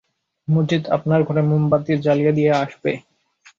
[0.47, 2.91] মজিদ আপনার ঘরে মোমবাতি জ্বালিয়ে দিয়ে আসবে।